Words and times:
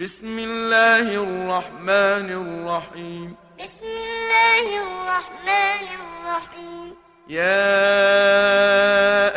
بسم 0.00 0.38
الله 0.38 1.24
الرحمن 1.24 2.28
الرحيم. 2.28 3.36
بسم 3.56 3.84
الله 3.84 4.82
الرحمن 4.84 5.88
الرحيم. 6.00 6.96
يا 7.28 7.80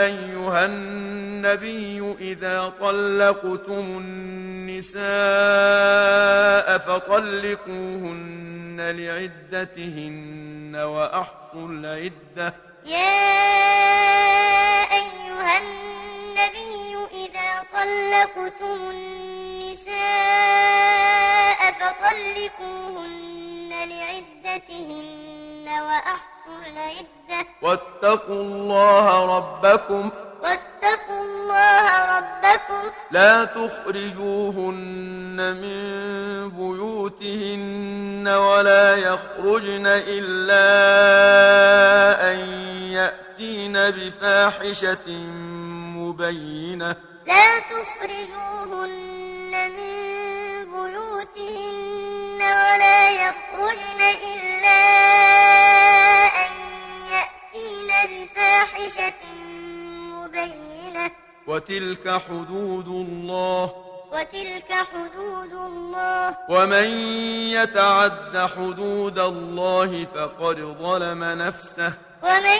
أيها 0.03 0.65
النبي 0.65 2.15
إذا 2.19 2.73
طلقتم 2.79 3.85
النساء 4.03 5.07
فطلقوهن 6.77 8.77
لعدتهن 8.99 10.75
وأحصوا 10.75 11.67
العدة. 11.67 12.53
يا 12.85 13.23
أيها 14.91 15.57
النبي 15.63 16.95
إذا 17.13 17.63
طلقتم 17.73 18.89
النساء 18.89 19.28
فطلقوهن 21.79 23.69
لعدتهن 23.69 25.65
وأحصوا 25.67 26.61
العدة. 26.67 27.47
واتقوا 27.61 28.41
الله 28.43 29.37
ربكم. 29.37 30.09
واتقوا 30.43 31.21
الله 31.21 32.17
ربكم. 32.17 32.89
لا 33.11 33.45
تخرجوهن 33.45 35.37
من 35.61 36.49
بيوتهن 36.49 38.27
ولا 38.27 38.95
يخرجن 38.95 39.85
إلا 39.85 40.65
أن 42.31 42.37
يأتين 42.91 43.73
بفاحشة 43.73 45.09
مبينة. 45.97 46.95
لا 47.27 47.59
تخرجوهن 47.59 49.28
من 49.67 49.99
بيوتهن 50.65 52.39
ولا 52.41 53.09
يخرجن 53.09 54.01
إلا 54.33 54.81
أن 56.45 56.51
يأتين 57.11 57.89
بفاحشة 58.09 59.21
مبينة. 60.13 61.11
وتلك 61.47 62.21
حدود 62.29 62.87
الله. 62.87 63.73
وتلك 64.11 64.73
حدود 64.73 65.53
الله. 65.53 66.37
ومن 66.49 66.87
يتعد 67.49 68.49
حدود 68.57 69.19
الله 69.19 70.05
فقد 70.05 70.75
ظلم 70.81 71.23
نفسه. 71.23 71.93
ومن 72.23 72.59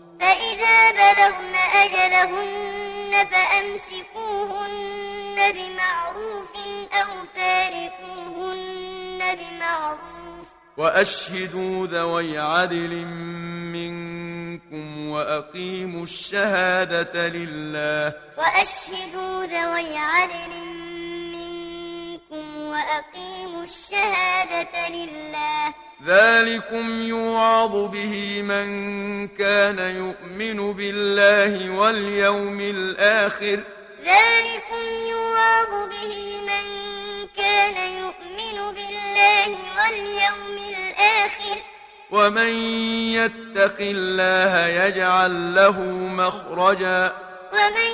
فإذا 0.21 0.91
بلغن 0.91 1.55
أجلهن 1.55 3.11
فأمسكوهن 3.31 4.71
بمعروف 5.51 6.51
أو 6.93 7.11
فارقوهن 7.35 9.19
بمعروف. 9.35 10.45
وأشهدوا 10.77 11.87
ذوي 11.87 12.39
عدل 12.39 13.05
منكم 13.75 15.09
وأقيموا 15.09 16.03
الشهادة 16.03 17.27
لله. 17.27 18.13
وأشهدوا 18.37 19.45
ذوي 19.45 19.97
عدل 19.97 20.49
منكم 20.49 21.20
وأقيموا 22.31 23.63
الشهادة 23.63 24.89
لله. 24.89 25.73
ذلكم 26.05 27.01
يوعظ 27.01 27.75
به 27.75 28.41
من 28.41 29.27
كان 29.27 29.79
يؤمن 29.79 30.73
بالله 30.73 31.69
واليوم 31.69 32.61
الآخر. 32.61 33.59
ذلكم 34.05 34.83
يوعظ 35.09 35.89
به 35.89 36.41
من 36.41 36.65
كان 37.37 37.93
يؤمن 37.93 38.73
بالله 38.73 39.47
واليوم 39.77 40.57
الآخر. 40.69 41.57
ومن 42.11 42.53
يتق 43.13 43.77
الله 43.79 44.67
يجعل 44.67 45.55
له 45.55 45.79
مخرجا. 46.07 47.13
ومن 47.53 47.91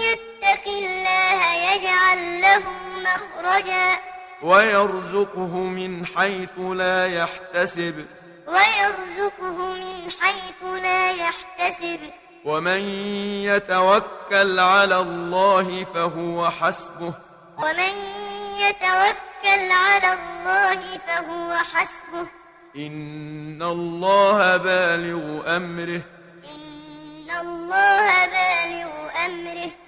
يتق 0.00 0.68
الله 0.68 1.54
يجعل 1.54 2.40
له 2.40 2.87
مخرجا. 3.16 3.98
ويرزقه 4.42 5.56
من 5.56 6.06
حيث 6.06 6.58
لا 6.58 7.06
يحتسب. 7.06 8.06
ويرزقه 8.46 9.74
من 9.74 10.10
حيث 10.20 10.82
لا 10.82 11.10
يحتسب. 11.10 12.00
ومن 12.44 12.80
يتوكل 13.42 14.60
على 14.60 15.00
الله 15.00 15.84
فهو 15.84 16.50
حسبه. 16.50 17.12
ومن 17.58 17.94
يتوكل 18.58 19.72
على 19.72 20.12
الله 20.12 20.98
فهو 20.98 21.54
حسبه. 21.54 22.26
إن 22.76 23.62
الله 23.62 24.56
بالغ 24.56 25.56
أمره. 25.56 26.02
إن 26.44 27.30
الله 27.40 28.26
بالغ 28.26 29.10
أمره. 29.26 29.87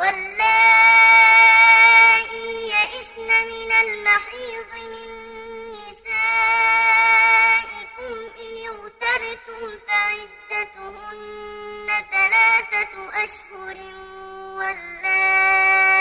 واللائي 0.00 2.48
يئسن 2.74 3.30
من 3.52 3.70
المحيض 3.84 4.70
من 4.92 5.10
نسائكم 5.76 6.16
إن 8.44 8.54
ارتبتم 8.68 9.62
فعدتهن 9.88 11.88
ثلاثة 12.12 12.94
أشهر 13.24 13.76
واللائي 14.56 16.00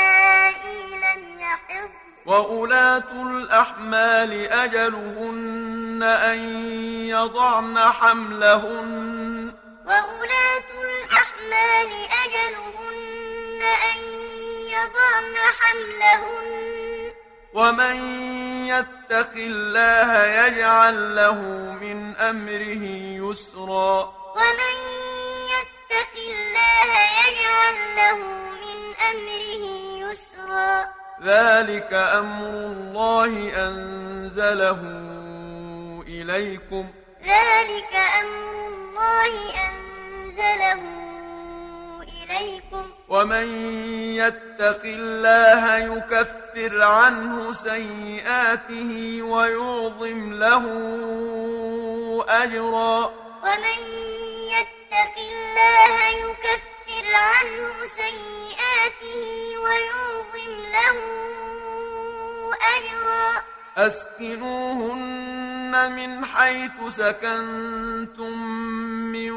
لم 1.06 1.22
يحض 1.40 1.90
وأولاة 2.26 3.12
الأحمال 3.12 4.32
أجلهن 4.52 6.04
أن 6.04 6.40
يضعن 7.10 7.80
حملهن. 7.80 9.54
وأولاة 9.86 10.70
الأحمال 10.82 11.90
أجلهن 12.26 12.69
أن 13.62 13.98
يضعن 14.70 15.36
حملهن. 15.60 17.12
ومن 17.54 17.96
يتق 18.68 19.34
الله 19.36 20.26
يجعل 20.26 21.16
له 21.16 21.42
من 21.82 22.16
أمره 22.16 22.84
يسرا. 23.30 24.14
ومن 24.36 24.76
يتق 25.54 26.16
الله 26.16 26.90
يجعل 27.28 27.96
له 27.96 28.18
من 28.66 28.80
أمره 29.10 29.64
يسرا. 30.06 30.88
ذلك 31.24 31.94
أمر 31.94 32.50
الله 32.50 33.32
أنزله 33.68 34.82
إليكم. 36.08 36.88
ذلك 37.24 37.94
أمر 38.22 38.68
الله 38.68 39.34
أنزله 39.68 40.74
إليكم 40.74 41.09
ومن 43.10 43.48
يتق 44.16 44.82
الله 44.86 45.78
يكفر 45.78 46.82
عنه 46.82 47.54
سيئاته 47.54 49.22
ويعظم 49.24 50.34
له 50.34 50.66
أجرا 52.30 53.06
ومن 53.44 53.80
يتق 54.54 55.16
الله 55.18 56.08
يكفر 56.10 57.16
عنه 57.16 57.74
سيئاته 57.98 59.24
ويعظم 59.64 60.52
له 60.74 60.98
أجرا 62.78 63.42
أسكنوهن 63.78 65.22
من 65.92 66.26
حيث 66.26 66.72
سكنتم 66.90 68.38
من 69.12 69.32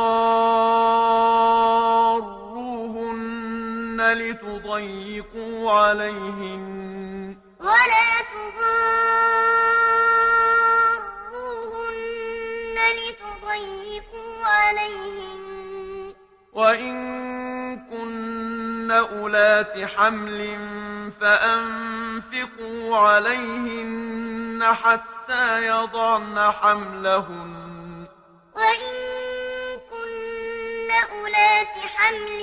لتضيقوا 4.14 5.72
عليهن. 5.72 7.36
ولا 7.60 8.22
تضاروهن 8.34 8.78
لتضيقوا 12.98 14.46
عليهن. 14.46 16.14
وإن 16.54 17.41
كن 18.92 18.98
أولات 18.98 19.76
حمل 19.96 20.60
فأنفقوا 21.22 22.98
عليهن 22.98 24.64
حتى 24.84 25.68
يضعن 25.68 26.52
حملهن 26.52 28.06
وإن 28.56 28.96
كن 29.92 30.92
أولات 31.12 31.76
حمل 31.96 32.42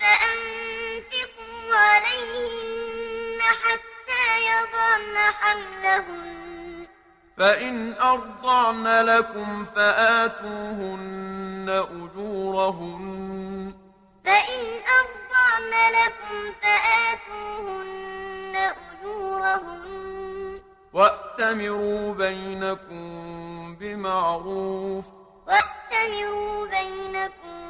فأنفقوا 0.00 1.76
عليهن 1.76 3.38
حتى 3.40 4.24
يضعن 4.50 5.16
حملهن 5.40 6.86
فإن 7.38 7.94
أرضعن 8.00 9.04
لكم 9.04 9.64
فآتوهن 9.76 11.30
أجورهن 11.68 13.20
فإن 14.24 14.79
لكم 15.88 16.52
فآتوهن 16.62 18.56
أجورهن. 18.56 20.60
وأتمروا 20.92 22.14
بينكم 22.14 23.04
بمعروف 23.76 25.04
وأتمروا 25.46 26.66
بينكم 26.66 27.60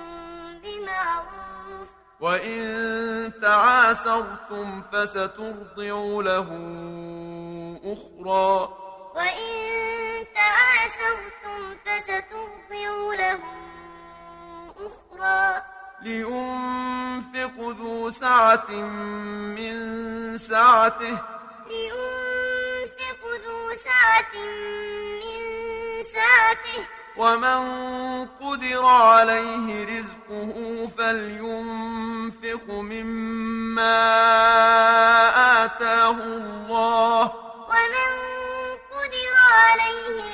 بمعروف. 0.63 1.89
وإن 2.21 3.33
تعاسرتم 3.43 4.83
فسترضع 4.93 6.21
له 6.21 6.49
أخرى. 7.85 8.69
وإن 9.17 9.55
تعاسرتم 10.35 11.77
فسترضع 11.85 12.91
له 13.15 13.41
أخرى. 14.77 15.63
لينفق 16.03 17.55
ذو 17.59 18.11
سعة 18.11 18.71
من 18.71 19.75
سعته. 20.39 21.19
لينفق 21.71 23.23
ذو 23.45 23.75
سعة 23.85 24.35
من 25.23 25.41
سعته. 26.03 26.85
ومن 27.17 27.61
قدر 28.41 28.85
عليه 28.85 29.85
رزقه 29.85 30.89
فلينفق 30.99 32.65
مما 32.69 34.01
آتاه 35.65 36.11
الله. 36.11 37.23
ومن 37.71 38.11
قدر 38.91 39.33
عليه 39.53 40.30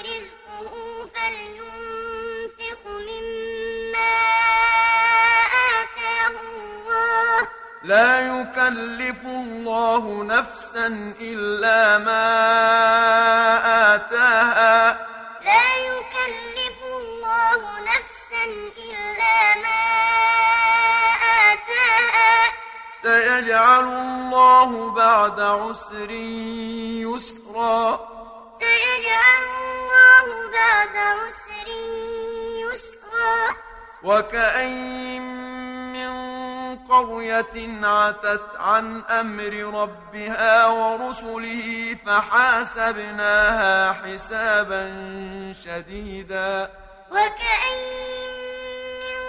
لا 7.86 8.20
يكلف 8.20 9.22
الله 9.24 10.24
نفسا 10.24 10.86
إلا 11.20 11.98
ما 11.98 12.26
آتاها. 13.94 15.06
لا 15.44 15.66
يكلف 15.90 16.78
الله 16.82 17.60
نفسا 17.80 18.44
إلا 18.86 19.38
ما 19.62 19.82
آتاها. 21.52 22.52
سيجعل 23.02 23.84
الله 23.84 24.90
بعد 24.90 25.40
عسر 25.40 26.10
يسرا. 27.06 28.00
سيجعل 28.60 29.44
الله 29.44 30.50
بعد 30.52 30.96
عسر 30.96 31.68
يسرا. 32.66 33.56
وكأين 34.02 35.35
قرية 36.96 37.86
عتت 37.86 38.46
عن 38.58 39.02
أمر 39.04 39.80
ربها 39.82 40.66
ورسله 40.66 41.96
فحاسبناها 42.06 43.92
حسابا 43.92 44.82
شديدا. 45.64 46.70
وكأين 47.10 48.30
من 49.02 49.20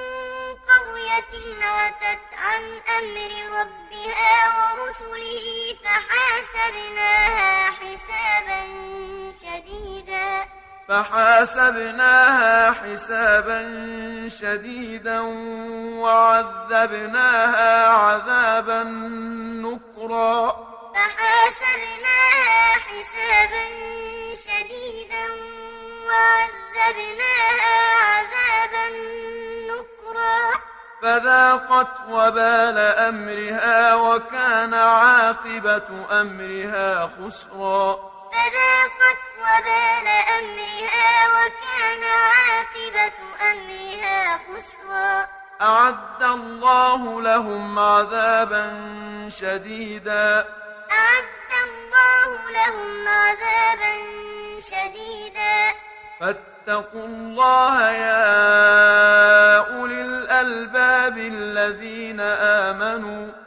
قرية 0.70 1.34
عتت 1.62 2.26
عن 2.38 2.64
أمر 3.00 3.32
ربها 3.60 4.36
ورسله 4.58 5.48
فحاسبناها 5.84 7.72
حسابا 7.72 8.87
فحاسبناها 10.88 12.72
حسابا 12.72 13.60
شديدا 14.28 15.20
وعذبناها 16.00 17.88
عذابا 17.88 18.84
نكرا. 19.64 20.68
فحاسبناها 20.96 22.74
حسابا 22.74 23.66
شديدا 24.34 25.26
وعذبناها 26.08 27.78
عذابا 28.04 28.86
نكرا. 29.70 30.40
فذاقت 31.02 31.94
وبال 32.10 32.78
أمرها 32.78 33.96
وكان 33.96 34.74
عاقبة 34.74 36.22
أمرها 36.22 37.06
خسرا. 37.06 37.96
فذاقت 38.32 39.18
وبال 39.48 40.08
أمرها 40.38 41.10
وكان 41.36 42.04
عاقبة 42.04 43.18
أمرها 43.52 44.38
خسرا. 44.38 45.28
أعد 45.62 46.24
الله 46.24 47.22
لهم 47.22 47.80
عذابا 47.80 48.66
شديدا. 49.30 50.46
أعد 50.92 51.52
الله 51.68 52.30
لهم 52.52 53.08
عذابا 53.08 53.94
شديدا. 54.60 55.74
فاتقوا 56.20 57.06
الله 57.06 57.90
يا 57.92 59.58
أولي 59.58 60.02
الألباب 60.02 61.18
الذين 61.18 62.20
آمنوا. 62.66 63.47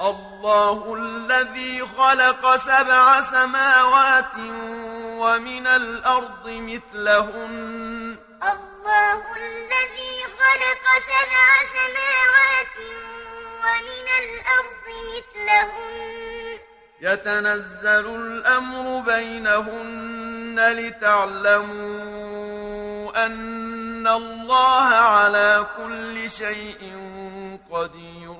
الله 0.00 0.94
الذي 0.94 1.86
خلق 1.86 2.56
سبع 2.56 3.20
سماوات 3.20 4.34
ومن 5.18 5.66
الأرض 5.66 6.48
مثلهن. 6.48 8.16
الله 8.42 9.22
الذي 9.36 10.22
خلق 10.38 10.84
سبع 11.10 11.46
سماوات 11.74 12.76
ومن 13.64 14.06
الأرض 14.22 14.86
مثلهن. 15.10 16.58
يتنزل 17.00 18.06
الأمر 18.06 19.00
بينهن 19.00 20.56
لتعلموا 20.78 21.88
أن 23.26 24.06
الله 24.06 24.88
على 24.94 25.66
كل 25.76 26.30
شيء 26.30 26.82
قدير 27.70 28.36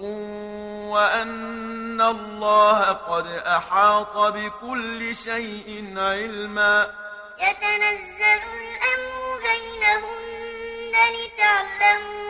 وأن 0.90 2.00
الله 2.00 2.92
قد 2.92 3.26
أحاط 3.26 4.16
بكل 4.16 5.16
شيء 5.16 5.94
علما 5.96 6.94
يتنزل 7.38 8.42
الأمر 8.58 9.40
بينهن 9.42 10.94
لتعلموا 11.14 12.26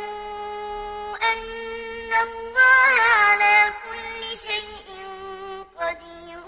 أن 1.33 2.13
الله 2.23 2.95
على 3.03 3.73
كل 3.85 4.37
شيء 4.37 4.89
قدير 5.81 6.47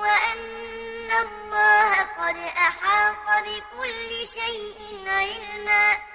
وأن 0.00 1.10
الله 1.22 1.90
قد 2.02 2.36
أحاط 2.56 3.26
بكل 3.44 4.26
شيء 4.26 4.80
علما 5.06 6.11